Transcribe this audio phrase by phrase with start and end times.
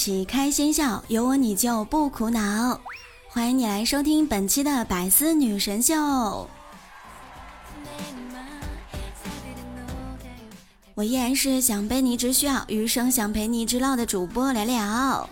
[0.00, 2.80] 起开心笑，有我你就不苦恼。
[3.28, 6.48] 欢迎你来收听本期的百思女神秀。
[10.94, 15.28] 我依然是想被你只需要，余生想陪你直老的主播聊聊。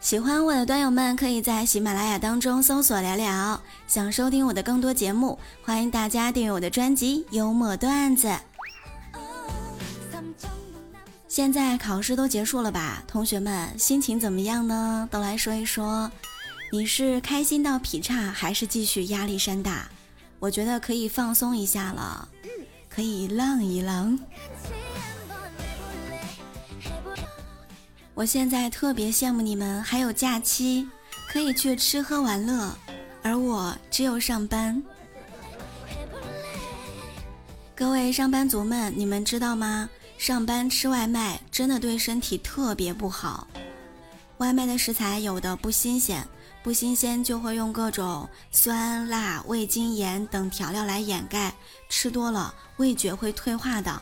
[0.00, 3.62] 喜欢我的端友们，可以在喜马拉雅当中搜索聊聊。
[3.86, 8.26] 想收听我的更多节目，欢迎大家订阅我的专辑《幽默段子》。
[11.34, 13.02] 现在考试都结束了吧？
[13.08, 15.08] 同学们心情怎么样呢？
[15.10, 16.08] 都来说一说。
[16.70, 19.88] 你是开心到劈叉，还是继续压力山大？
[20.38, 22.28] 我觉得可以放松一下了，
[22.88, 24.16] 可以浪一浪。
[28.14, 30.88] 我现在特别羡慕你们还有假期，
[31.28, 32.72] 可以去吃喝玩乐，
[33.24, 34.80] 而我只有上班。
[37.74, 39.90] 各位上班族们，你们知道吗？
[40.24, 43.46] 上班吃外卖真的对身体特别不好。
[44.38, 46.26] 外卖的食材有的不新鲜，
[46.62, 51.52] 不新鲜就会用各种酸辣、味精、盐等调料来掩盖，
[51.90, 54.00] 吃多了味觉会退化的。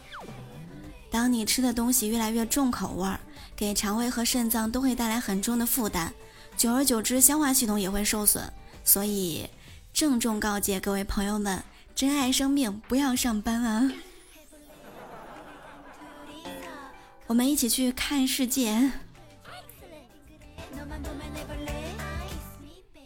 [1.10, 3.18] 当你吃的东西越来越重口味儿，
[3.56, 6.12] 给肠胃和肾脏都会带来很重的负担，
[6.56, 8.48] 久而久之消化系统也会受损。
[8.84, 9.50] 所以，
[9.92, 11.60] 郑重告诫各位朋友们：
[11.96, 13.90] 珍爱生命，不要上班啊！
[17.32, 18.92] 我们一起去看世界。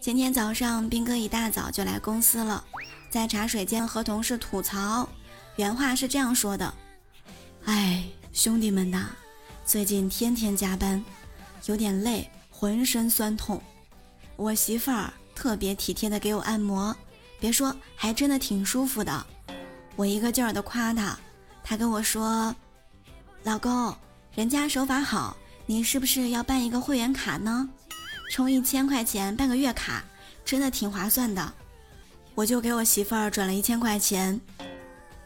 [0.01, 2.65] 前天早上，兵哥一大早就来公司了，
[3.09, 5.09] 在茶水间和同事吐槽，
[5.55, 6.75] 原话是这样说的
[7.67, 8.03] ：“哎，
[8.33, 9.11] 兄弟们呐，
[9.65, 11.05] 最近天天加班，
[11.67, 13.62] 有点累，浑身酸痛。
[14.34, 16.93] 我媳妇儿特别体贴的给我按摩，
[17.39, 19.25] 别说，还真的挺舒服的。
[19.95, 21.17] 我一个劲儿的夸她，
[21.62, 22.53] 她跟我说
[23.45, 23.97] ：‘老公。’”
[24.37, 27.67] 人家手法好，你是不是要办一个会员卡呢？
[28.31, 30.05] 充一千块钱办个月卡，
[30.45, 31.55] 真的挺划算的。
[32.35, 34.39] 我就给我媳妇儿转了一千块钱。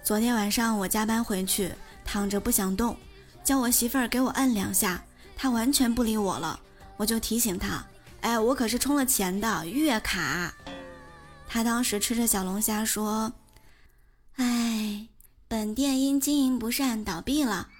[0.00, 1.72] 昨天晚上我加班回去，
[2.04, 2.96] 躺着不想动，
[3.42, 5.02] 叫我媳妇儿给我摁两下，
[5.34, 6.60] 她完全不理我了。
[6.96, 7.84] 我就提醒她，
[8.20, 10.54] 哎，我可是充了钱的月卡。
[11.48, 13.32] 她当时吃着小龙虾说
[14.38, 15.08] ：“哎，
[15.48, 17.70] 本店因经营不善倒闭了。”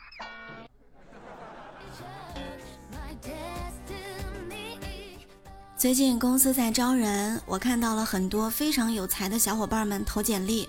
[5.81, 10.69] 最近公司在招人，我看到了很多非常有才的小伙伴们投简历，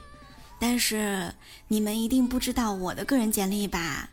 [0.57, 1.33] 但是
[1.67, 4.09] 你们一定不知道我的个人简历吧？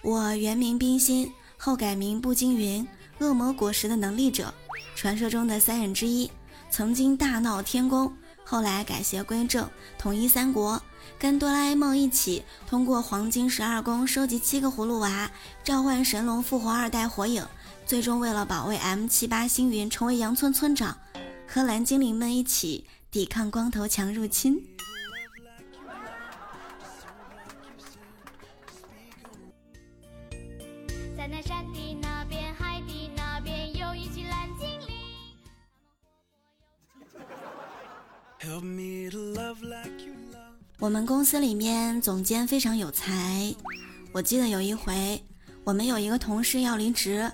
[0.00, 2.86] 我原名冰心，后改名步惊云，
[3.18, 4.54] 恶魔果实的能力者，
[4.94, 6.30] 传说中的三人之一，
[6.70, 9.68] 曾经大闹天宫，后来改邪归正，
[9.98, 10.80] 统一三国，
[11.18, 15.28] 跟哆啦 A 梦一起通过黄金十二宫收集七个葫芦娃，
[15.64, 17.44] 召唤神龙复活二代火影。
[17.92, 20.96] 最终，为了保卫 M 七八星云，成为羊村村长，
[21.46, 24.58] 和蓝精灵们一起抵抗光头强入侵。
[31.14, 34.96] 在那山的那边，海的那边，有一群蓝精灵。
[40.78, 43.54] 我们公司里面总监非常有才，
[44.12, 45.22] 我记得有一回，
[45.62, 47.30] 我们有一个同事要离职。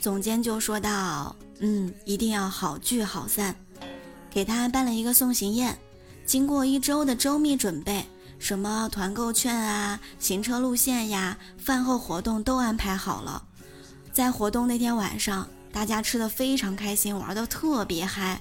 [0.00, 3.54] 总监就说道：“嗯，一定要好聚好散，
[4.30, 5.78] 给他办了一个送行宴。
[6.24, 8.02] 经过一周的周密准备，
[8.38, 13.42] 什么团购券啊、行车路线呀、饭后活动都安排好了。
[14.10, 18.40] 在活动那天晚上，大家吃的非常开心，玩的特别嗨。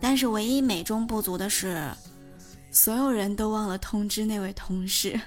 [0.00, 1.90] 但是唯一美中不足的是，
[2.70, 5.20] 所有人都忘了通知那位同事。”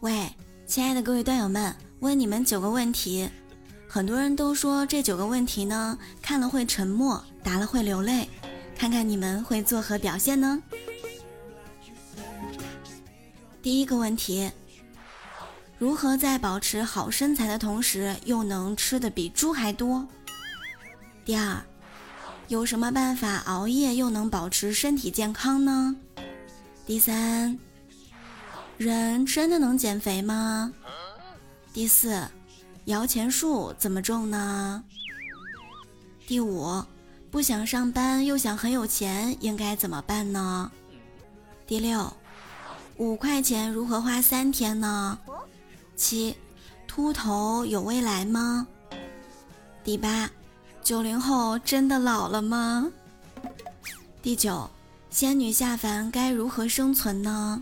[0.00, 0.32] 喂，
[0.64, 3.28] 亲爱的各位段友们，问你们九个问题。
[3.88, 8.28] 很多人都说这九个问题呢，看了会沉默，答了会流泪。
[8.76, 10.62] 看看你们会作何表现呢？
[13.60, 14.48] 第一个问题：
[15.78, 20.06] 如何在保持好身材的同时，又能吃的比猪还多？
[21.24, 21.60] 第二，
[22.46, 25.96] 有什么办法熬夜又能保持身体健康呢？
[26.86, 27.58] 第三，
[28.78, 30.72] 人真的能减肥吗？
[31.72, 32.22] 第四，
[32.84, 34.84] 摇钱树怎么种呢？
[36.28, 36.80] 第五，
[37.28, 40.70] 不想上班又想很有钱，应该怎么办呢？
[41.66, 42.16] 第六，
[42.98, 45.18] 五块钱如何花三天呢？
[45.96, 46.36] 七，
[46.86, 48.64] 秃头有未来吗？
[49.82, 50.30] 第八，
[50.84, 52.88] 九零后真的老了吗？
[54.22, 54.70] 第九，
[55.10, 57.60] 仙女下凡该如何生存呢？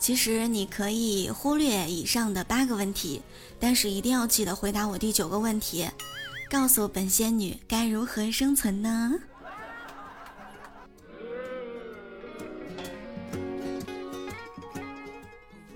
[0.00, 3.20] 其实你可以忽略以上的八个问题，
[3.60, 5.86] 但是一定要记得回答我第九个问题。
[6.48, 9.12] 告诉本仙女该如何生存呢？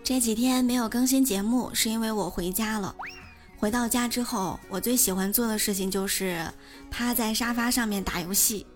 [0.02, 2.94] 这几天没有更新节目，是因为我回家了。
[3.58, 6.44] 回到家之后，我最喜欢做的事情就是
[6.90, 8.66] 趴在沙发上面打游戏。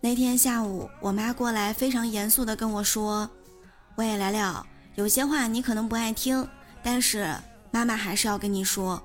[0.00, 3.28] 那天下午，我妈过来，非常严肃地跟我说
[3.96, 6.46] ：“喂，来了，有些话你可能不爱听，
[6.82, 7.32] 但是
[7.70, 9.02] 妈妈还是要跟你说。”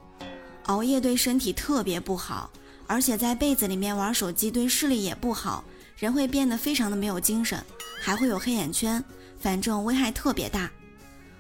[0.65, 2.49] 熬夜对身体特别不好，
[2.85, 5.63] 而且在被子里面玩手机对视力也不好，
[5.97, 7.63] 人会变得非常的没有精神，
[7.99, 9.03] 还会有黑眼圈，
[9.39, 10.69] 反正危害特别大。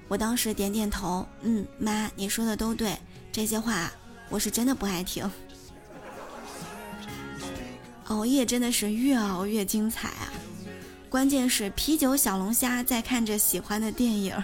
[0.07, 2.97] 我当时点点头，嗯，妈，你说的都对，
[3.31, 3.91] 这些话
[4.29, 5.29] 我是真的不爱听。
[8.09, 10.33] 熬夜真的是越熬越精彩啊，
[11.09, 14.41] 关键是啤酒小龙虾在看着喜欢的电影。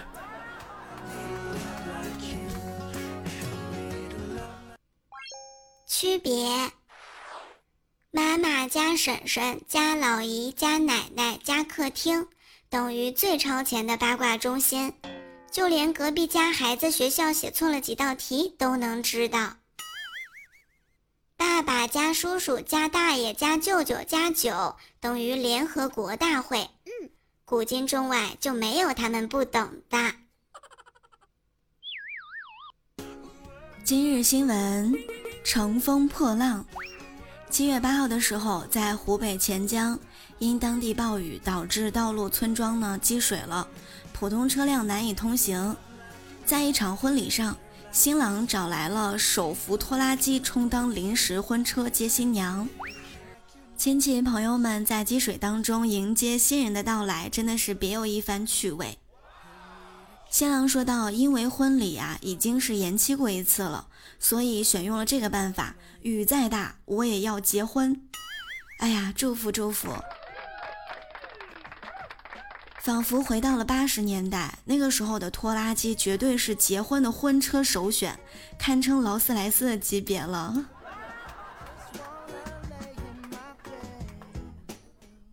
[5.88, 6.50] 区别：
[8.10, 12.26] 妈妈加婶婶加老姨加奶奶加客厅
[12.68, 14.92] 等于最超前的八卦中心，
[15.50, 19.54] 就连隔壁家孩子学校写错了几道题都能知道。
[21.66, 27.10] 爸爸加叔叔加大爷加舅舅加九等于联合国大会，嗯
[27.44, 29.98] 古今中外就没有他们不懂的。
[33.82, 34.94] 今日新闻。
[35.42, 36.64] 乘风破浪。
[37.50, 39.98] 七月八号的时候，在湖北潜江，
[40.38, 43.66] 因当地暴雨导致道路村庄呢积水了，
[44.12, 45.76] 普通车辆难以通行。
[46.44, 47.56] 在一场婚礼上，
[47.96, 52.68] 新郎找来了手扶拖拉机充当临时婚车接新娘，
[53.74, 58.98] 亲戚朋友们在积水当中迎接新人的到来，真的是别有一番趣味。
[60.28, 63.88] 新郎说道：“因为婚礼啊已经是延期过一次了，
[64.20, 65.74] 所以选用了这个办法。
[66.02, 67.98] 雨再大，我也要结婚。
[68.80, 69.88] 哎呀，祝福祝福！
[72.86, 78.16] 仿佛回到了八十年代，那个时候的拖拉机绝对是结婚的婚车首选，
[78.56, 80.66] 堪称劳斯莱斯的级别了。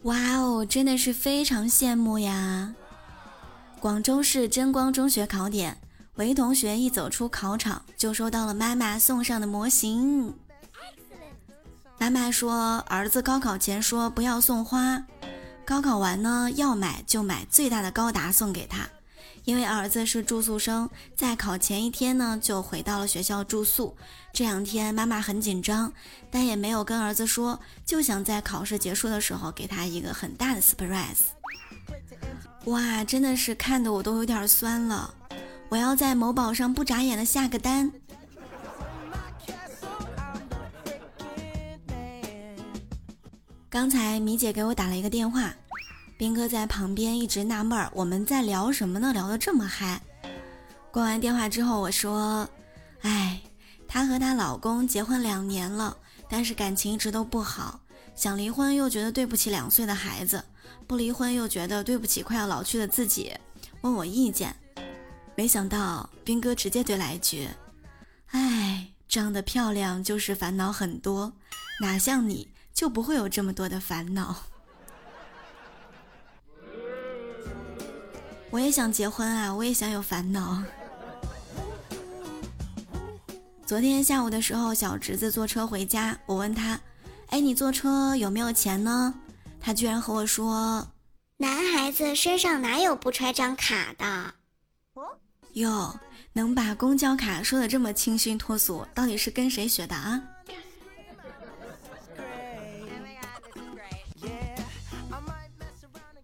[0.01, 2.73] 哇哦，真的是非常羡慕呀！”
[3.79, 5.77] 广州市真光中学考点，
[6.15, 10.33] 韦同学一走出考场就收到了妈妈送上的模型。
[11.99, 15.05] 妈妈说，儿子高考前说不要送花，
[15.65, 18.87] 高考完呢要买就买最大的高达送给他。
[19.45, 23.95] 因为儿子是住宿生，在考前一天呢就回到了学校住宿。
[24.31, 25.91] 这两天妈妈很紧张，
[26.31, 31.33] 但也没有跟儿子说，就想在考试结束的时候给他一个很大的 surprise。
[32.65, 35.13] 哇，真的是看得我都有点酸了，
[35.67, 37.91] 我要在某宝上不眨眼的下个单。
[43.69, 45.53] 刚才米姐给我打了一个电话，
[46.17, 49.11] 斌哥在旁边一直纳闷儿，我们在聊什么呢？
[49.11, 50.01] 聊得这么嗨。
[50.91, 52.47] 挂完电话之后，我说
[53.01, 53.41] ：“哎，
[53.87, 55.97] 她和她老公结婚两年了，
[56.29, 57.81] 但是感情一直都不好，
[58.15, 60.43] 想离婚又觉得对不起两岁的孩子。”
[60.85, 63.33] 不离婚又觉得对不起快要老去的自己，
[63.81, 64.55] 问我意见，
[65.35, 67.47] 没想到兵哥直接怼来一句
[68.31, 71.33] ：“哎，长得漂亮就是烦恼很多，
[71.81, 74.35] 哪像你就不会有这么多的烦恼。”
[78.53, 80.61] 我也想结婚啊，我也想有烦恼。
[83.65, 86.79] 昨天下午的时候，小侄子坐车回家，我问他
[87.33, 89.15] ：“哎，你坐车有没有钱呢？”
[89.59, 90.87] 他居然和我说
[91.37, 94.35] ：“男孩子身上哪有不揣张卡的？”
[95.53, 95.99] 哟，
[96.33, 100.21] 能把公交卡说的这么清新脱俗，到底是跟谁学的啊？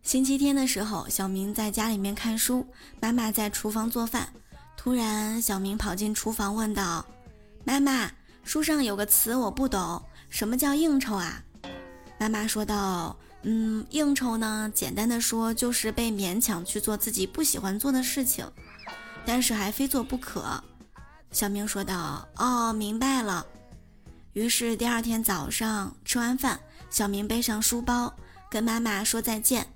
[0.10, 2.66] 星期天的时候，小明在家里面看书，
[3.00, 4.28] 妈妈在厨房做饭。
[4.76, 7.06] 突然，小明跑进厨房问道
[7.64, 8.10] ：“妈妈，
[8.44, 11.44] 书上有个词我不懂，什么叫应酬啊？
[12.18, 18.52] 妈妈说道：“嗯，应酬呢，简单的说就是被勉强去做自己不喜欢做的事情，
[19.28, 20.60] 但是还非做不可。”
[21.30, 23.46] 小明说道：“哦，明白了。”
[24.34, 28.12] 于是第二天早上吃完饭，小明背上书包
[28.50, 29.68] 跟妈妈说再见。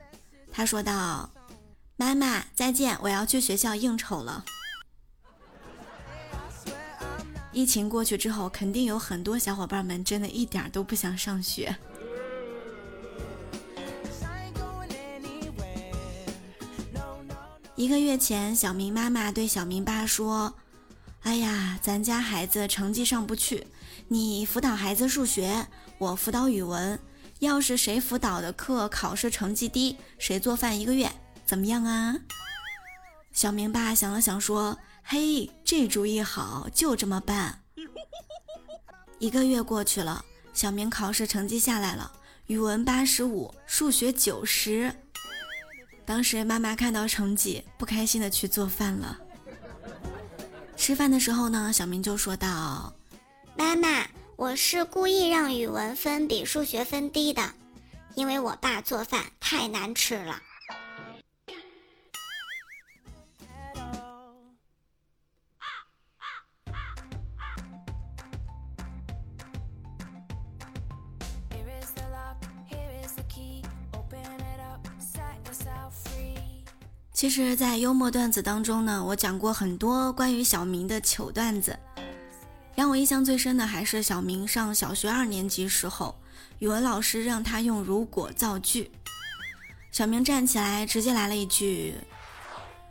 [0.56, 1.32] 他说道
[1.98, 4.46] ：“妈妈再见，我要去学校应酬了。”
[7.52, 11.76] 疫情过去之后，肯定有很多小伙伴们真的一点都不想上学。
[17.76, 20.54] 一个月前，小明妈妈对小明爸说
[21.24, 23.66] ：“哎呀，咱家孩子成绩上不去，
[24.08, 25.68] 你辅导孩子数学，
[25.98, 27.00] 我辅导语文。
[27.44, 31.12] 要是谁辅导的课考试成绩低，谁做饭一个月，
[31.46, 32.18] 怎么样啊？”
[33.32, 37.60] 小明爸想了想说：“嘿，这主意好，就这么办。”
[39.20, 40.24] 一个月过去了，
[40.54, 42.12] 小明考试成绩下来了，
[42.48, 44.94] 语文八十五，数学九十。
[46.06, 49.18] 当时妈妈看到成绩，不开心的去做饭了。
[50.76, 52.94] 吃饭的时候呢，小明就说道
[53.56, 57.54] ：“妈妈，我是故意让语文分比数学分低的，
[58.16, 60.42] 因为我爸做饭太难吃了。”
[77.14, 81.80] 其实，在幽默段子当中呢，我讲过很多关于小明的糗段子。
[82.76, 86.20] 让我印象最深的还是小明上小学二年级时候，
[86.60, 88.92] 语文老师让他用“如果”造句。
[89.92, 91.94] 小明站起来，直接来了一句：“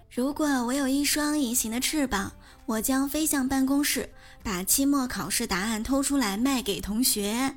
[0.08, 2.32] 如果我有一双隐形的翅膀，
[2.64, 4.08] 我将飞向办公室，
[4.44, 7.56] 把期末考试答案偷出来卖给同学。”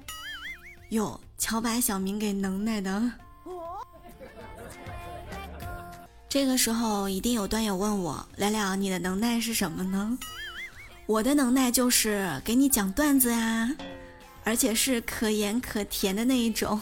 [0.89, 3.11] 哟，瞧把小明给能耐的！
[6.27, 10.17] 这个时候一定有段友问我：“聊聊你的能耐是什么呢？”
[11.07, 13.69] 我的能耐就是给你讲段子呀，
[14.43, 16.81] 而且是可盐可甜的那一种。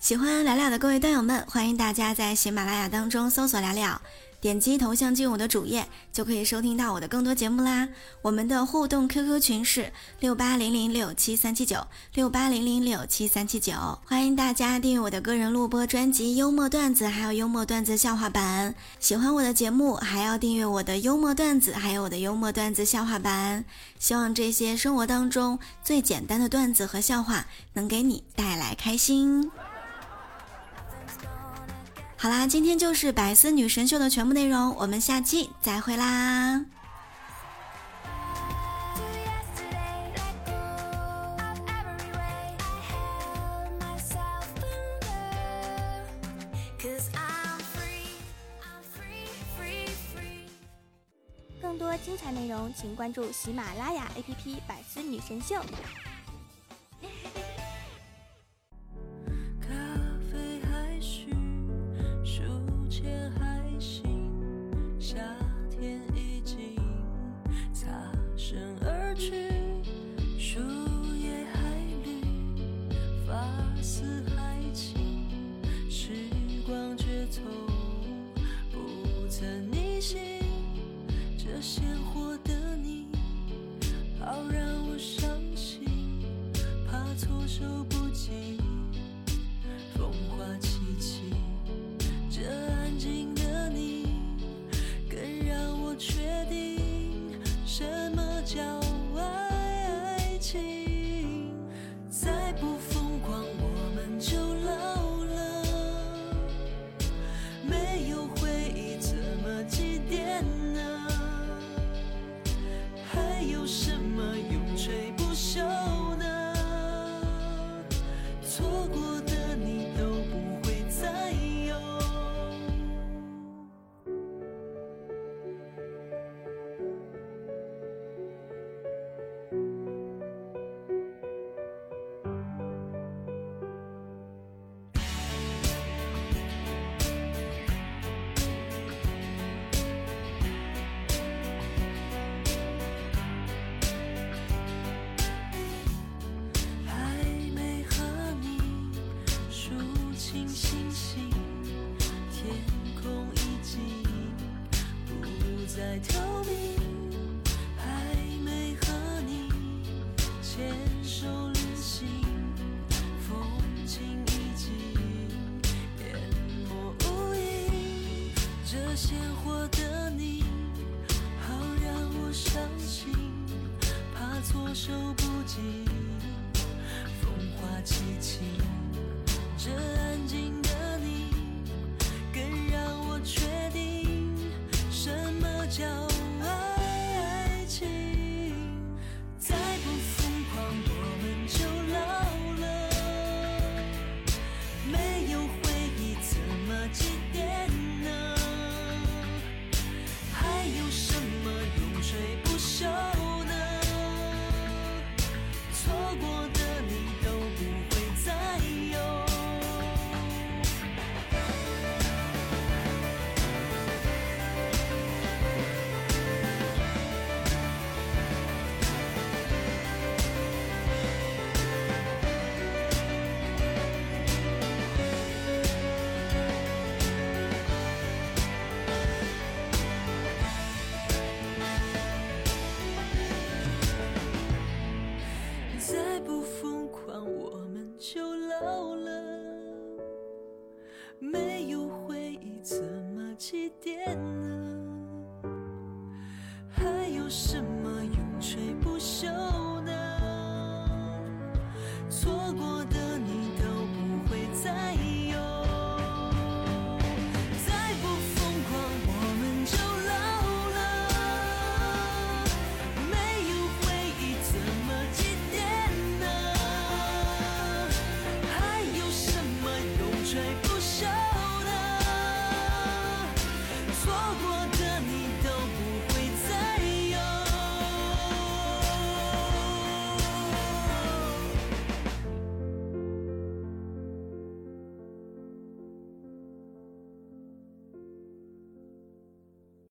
[0.00, 4.00] 喜欢聊聊的各位段友们，欢迎大家在喜马拉雅当中搜索聊聊。
[4.44, 7.88] 点击头像进我的主页，就可以收听到我的更多节目啦。
[8.20, 11.78] 我们的互动 QQ 群是六八零零六七三七九
[12.12, 13.72] 六八零零六七三七九，
[14.04, 18.74] 欢迎大家订阅我的个人录播专辑《幽默段子》，还有幽默段子笑话版。
[19.00, 23.64] 喜欢我的节目，还要订阅我的幽默段子，还有我的幽默段子笑话版。
[23.98, 29.50] 希望这些生活当中最简单的段子和笑话，能给你带来开心。
[32.24, 36.64] 好啦，今天就是百思女神秀的全部内容，我们下期再会啦。
[51.60, 55.56] 更多精彩内容，请关注喜马拉雅 APP《百思女神秀》。